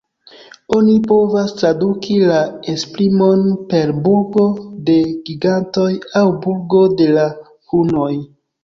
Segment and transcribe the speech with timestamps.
[0.77, 2.39] Oni povas traduki la
[2.73, 4.49] esprimon per "burgo
[4.89, 4.99] de
[5.31, 5.89] gigantoj"
[6.23, 8.15] aŭ "burgo de la hunoj".